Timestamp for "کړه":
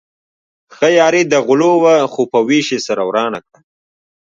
3.45-3.59